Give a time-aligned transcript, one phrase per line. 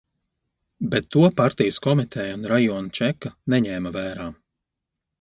[0.93, 4.31] Bet to partijas komiteja un rajona čeka neņēma vērā.